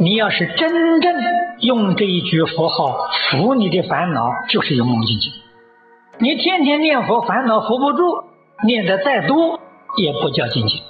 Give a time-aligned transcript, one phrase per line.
[0.00, 1.12] 你要是真正
[1.60, 2.96] 用这一句佛号
[3.30, 5.32] 伏你的烦恼，就是勇猛精进。
[6.20, 8.24] 你天天念佛，烦恼伏不住，
[8.64, 9.58] 念的再多
[9.96, 10.80] 也不叫精进。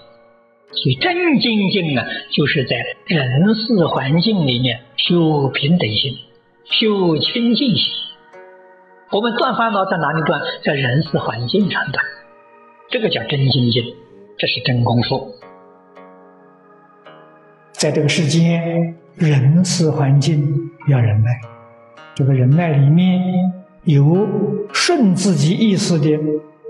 [0.73, 6.19] 所以真精进呢，就是在人事环境里面修平等心，
[6.65, 7.95] 修清净心。
[9.11, 10.39] 我们断烦恼在哪里断？
[10.63, 12.05] 在人事环境上断，
[12.91, 13.83] 这个叫真精进，
[14.37, 15.33] 这是真功夫。
[17.73, 21.41] 在这个世间，人事环境要忍耐，
[22.15, 23.21] 这个忍耐里面
[23.83, 24.29] 有
[24.73, 26.11] 顺自己意思的，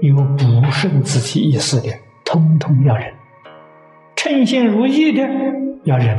[0.00, 1.92] 有不顺自己意思的，
[2.24, 3.12] 通通要忍。
[4.16, 5.28] 称心如意的
[5.84, 6.18] 要忍，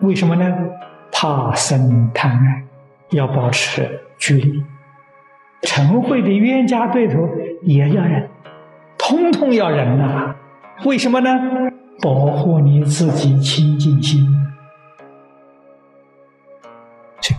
[0.00, 0.54] 为什么呢？
[1.10, 2.62] 怕生贪爱，
[3.10, 4.62] 要保持距离。
[5.62, 7.26] 成会的冤家对头
[7.62, 8.28] 也要忍，
[8.98, 10.34] 通通要忍呐。
[10.84, 11.30] 为什么呢？
[12.02, 14.24] 保护你自己清净心，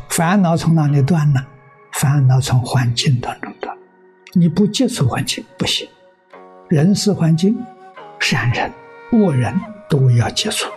[0.09, 1.45] 烦恼从哪里断呢？
[1.93, 3.75] 烦恼从环境当中断。
[4.33, 5.87] 你不接触环境不行，
[6.67, 7.57] 人事环境，
[8.19, 8.71] 善人、
[9.11, 9.53] 恶人
[9.87, 10.69] 都要接触。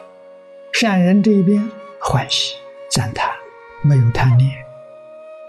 [0.72, 1.66] 善人这一边
[2.00, 2.54] 欢喜
[2.90, 3.30] 赞叹，
[3.82, 4.50] 没有贪念；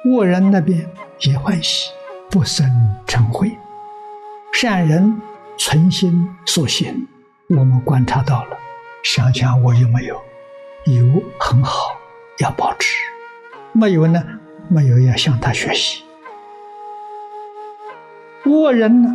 [0.05, 0.89] 恶人那边
[1.19, 1.91] 也欢喜，
[2.29, 2.65] 不生
[3.05, 3.51] 嗔恚。
[4.53, 5.21] 善人
[5.57, 7.07] 存心所行。
[7.49, 8.57] 我们观察到了，
[9.03, 10.15] 想想我有没有？
[10.85, 11.95] 有很好，
[12.39, 13.02] 要保持；
[13.73, 14.23] 没有呢？
[14.69, 16.03] 没有要向他学习。
[18.45, 19.09] 恶人呢？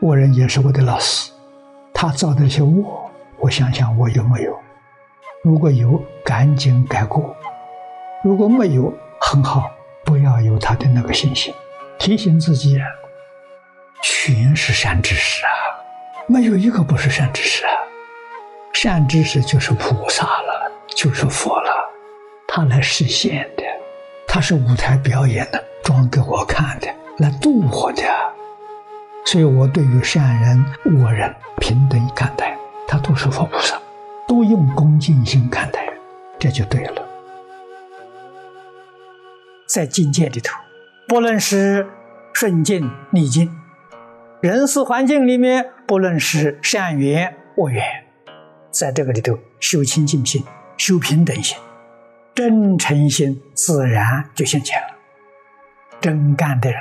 [0.00, 1.30] 恶人也是我的老师，
[1.92, 4.58] 他造的一些恶，我想想我有没有？
[5.44, 7.22] 如果有，赶紧改过；
[8.24, 9.70] 如果没有，很好，
[10.04, 11.52] 不要有他的那个信心，
[11.98, 12.80] 提醒自己，
[14.02, 15.50] 全是善知识啊。
[16.26, 17.72] 没有一个不是善知识啊！
[18.72, 21.90] 善知识就是菩萨了，就是佛了，
[22.46, 23.64] 他来实现的，
[24.32, 26.86] 他是舞台表演的，装给我看的，
[27.18, 28.04] 来度我的。
[29.26, 33.76] 所以我对于善人、恶人平等看待，他都是佛菩萨，
[34.28, 35.84] 都用恭敬心看待，
[36.38, 37.02] 这就对了。
[39.66, 40.56] 在境界里头，
[41.08, 41.88] 不论是
[42.32, 43.52] 顺境逆境。
[44.40, 47.84] 人事环境里面，不论是善缘恶缘，
[48.70, 50.44] 在这个里头修清净心、
[50.76, 51.58] 修平等心、
[52.40, 54.88] 真诚心，自然就现前了。
[56.00, 56.80] 真干的人，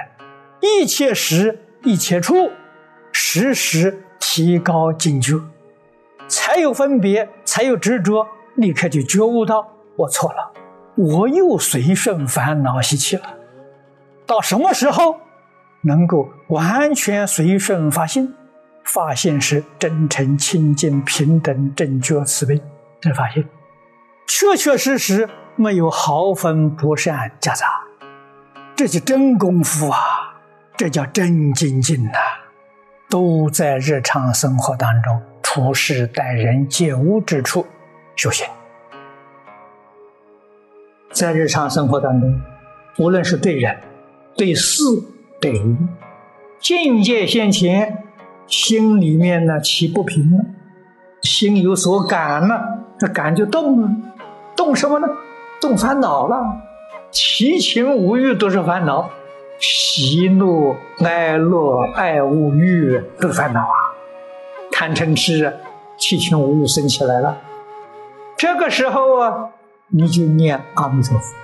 [0.61, 2.49] 一切时一切处，
[3.11, 5.37] 时时提高警觉，
[6.29, 8.25] 才有分别，才有执着，
[8.55, 10.53] 立刻就觉悟到我错了，
[10.95, 13.23] 我又随顺烦恼习气了。
[14.25, 15.17] 到什么时候？
[15.81, 18.33] 能够完全随顺发心，
[18.85, 22.61] 发心是真诚、清净、平等、正觉、慈悲，
[23.01, 23.45] 这发心，
[24.25, 25.27] 确确实实
[25.59, 27.65] 没有毫分不善夹杂，
[28.77, 29.99] 这是真功夫啊！
[30.77, 32.17] 这叫真精进呐！
[33.09, 37.67] 都在日常生活当中处事待人接物之处
[38.15, 38.47] 修行，
[41.11, 42.41] 在日常生活当中，
[42.97, 43.77] 无论是对人、
[44.37, 44.81] 对事。
[45.41, 45.75] 对物，
[46.61, 48.05] 境界现前，
[48.47, 50.45] 心里面呢起不平了，
[51.21, 53.89] 心有所感了，这感就动了，
[54.55, 55.07] 动什么呢？
[55.61, 56.37] 动烦恼了，
[57.11, 59.09] 七情五欲都是烦恼，
[59.59, 63.77] 喜怒哀乐爱恶欲都烦恼啊，
[64.71, 65.57] 贪嗔痴，
[65.97, 67.37] 七情五欲升起来了，
[68.37, 69.49] 这个时候啊，
[69.87, 71.35] 你就念阿弥陀佛，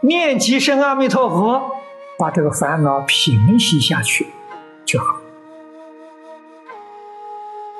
[0.00, 1.70] 念几声阿弥陀佛。
[2.16, 4.28] 把这个烦恼平息下去
[4.84, 5.16] 就好。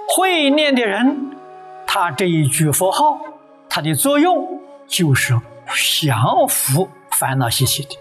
[0.09, 1.37] 会念的人，
[1.87, 3.21] 他这一句佛号，
[3.69, 5.41] 它的作用就是
[5.75, 7.97] 降服烦恼习气的。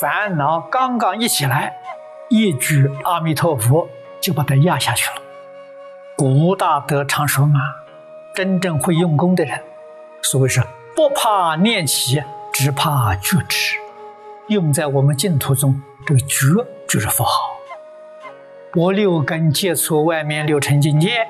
[0.00, 1.74] 烦恼刚刚一起来，
[2.28, 3.88] 一句阿弥陀佛
[4.20, 5.16] 就把它压下去了。
[6.16, 7.60] 古大德常说嘛，
[8.34, 9.60] 真正会用功的人，
[10.22, 10.62] 所谓是
[10.94, 12.22] 不怕念起，
[12.52, 13.76] 只怕觉知。
[14.48, 16.46] 用在我们净土中，这个觉
[16.88, 17.50] 就是佛号。
[18.74, 21.28] 我六根接触外面六尘境界，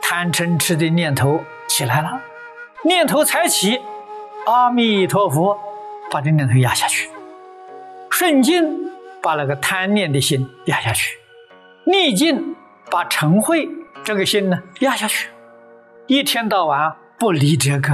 [0.00, 2.20] 贪嗔痴的念头起来了，
[2.84, 3.80] 念头才起，
[4.46, 5.56] 阿弥陀佛
[6.10, 7.08] 把这念头压下去，
[8.10, 8.90] 顺境
[9.22, 11.16] 把那个贪念的心压下去，
[11.84, 12.56] 逆境
[12.90, 13.68] 把嗔恚
[14.02, 15.30] 这个心呢压下去，
[16.08, 17.92] 一天到晚不离这个，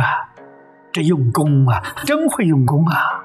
[0.91, 3.25] 这用功啊，真会用功啊！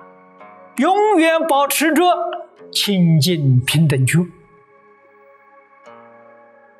[0.77, 2.03] 永远保持着
[2.71, 4.19] 清净平等觉。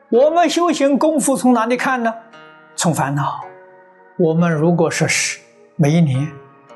[0.09, 2.13] 我们修行功夫从哪里看呢？
[2.75, 3.45] 从烦恼。
[4.17, 5.39] 我们如果说是
[5.75, 6.31] 每一年，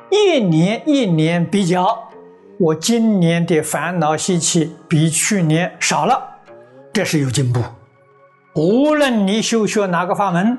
[0.09, 2.09] 一年一年比较，
[2.59, 6.19] 我今年的烦恼习气比去年少了，
[6.91, 7.61] 这是有进步。
[8.55, 10.57] 无论你修学哪个法门，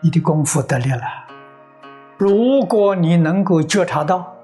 [0.00, 1.02] 你的功夫得力了。
[2.16, 4.34] 如果你能够觉察到，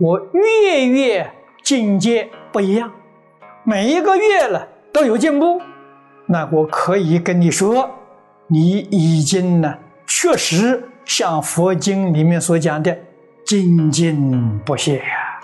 [0.00, 1.30] 我月月
[1.62, 2.90] 境界不一样，
[3.62, 5.62] 每一个月了都有进步，
[6.26, 7.88] 那我可以跟你说，
[8.48, 12.96] 你已经呢，确实像佛经里面所讲的，
[13.44, 15.40] 精进不懈呀，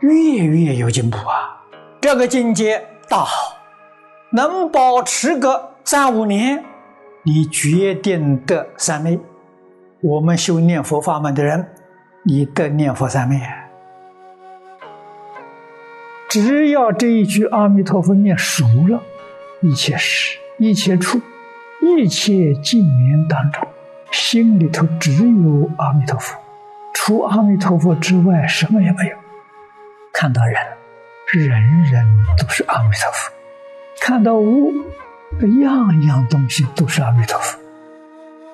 [0.00, 1.64] 月月有进步啊，
[2.00, 3.56] 这个境界大好，
[4.32, 6.62] 能保持个三五年，
[7.22, 9.18] 你决定得三昧。
[10.02, 11.66] 我们修念佛法门的人，
[12.24, 13.40] 你得念佛三昧。
[16.28, 19.02] 只要这一句阿弥陀佛念熟了，
[19.62, 21.20] 一切时、一切处、
[21.82, 23.66] 一切境缘当中，
[24.30, 26.38] 心里头只有阿弥陀佛，
[26.94, 29.16] 除阿弥陀佛之外什么也没有。
[30.12, 30.54] 看到人，
[31.32, 32.06] 人人
[32.38, 33.32] 都是阿弥陀佛；
[34.00, 34.70] 看到物，
[35.60, 37.58] 样样东西都是阿弥陀佛。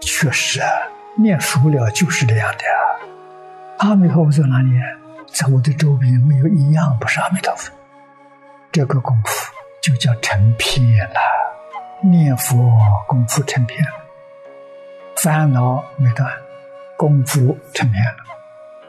[0.01, 0.67] 确实啊，
[1.15, 2.65] 念熟了就是这样的。
[3.77, 4.71] 阿弥陀佛在哪里？
[5.27, 7.71] 在我的周边没有一样不是阿弥陀佛，
[8.73, 9.53] 这个功夫
[9.83, 11.21] 就叫成片了。
[12.03, 12.57] 念佛
[13.07, 13.91] 功夫成片了，
[15.27, 16.31] 烦恼没断，
[16.97, 18.17] 功夫成片了。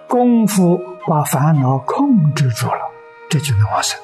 [0.07, 2.80] 功夫把烦恼控制住了，
[3.28, 4.00] 这就能往生。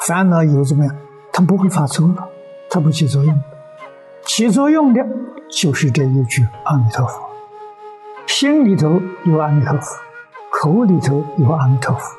[0.00, 0.94] 烦恼有怎么样？
[1.32, 2.28] 它不会发作了，
[2.68, 3.42] 它不起作用。
[4.26, 5.02] 起作用的
[5.50, 7.26] 就是这一句阿弥陀佛。
[8.26, 9.96] 心里头有阿弥陀佛，
[10.52, 12.14] 口里头有阿弥陀佛，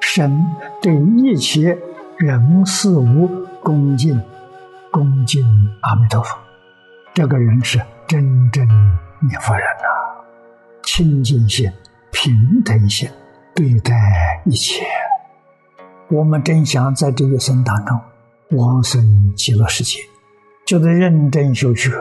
[0.00, 0.44] 身
[0.82, 1.78] 对一切
[2.16, 3.30] 人事物
[3.62, 4.20] 恭敬，
[4.90, 5.44] 恭敬
[5.82, 6.38] 阿弥陀佛。
[7.14, 9.86] 这个人是真正念佛人呐，
[10.82, 11.70] 清净心、
[12.10, 13.08] 平等心
[13.54, 14.84] 对待一切。
[16.08, 18.00] 我们真想在这一生当中
[18.50, 20.00] 往生极乐世界，
[20.66, 21.92] 就得认真修学。